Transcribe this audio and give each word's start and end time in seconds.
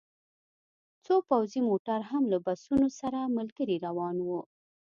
څو 1.05 1.15
پوځي 1.29 1.61
موټر 1.69 1.99
هم 2.11 2.23
له 2.33 2.37
بسونو 2.45 2.87
سره 2.99 3.19
ملګري 3.37 3.75
روان 3.87 4.15
وو 4.25 4.41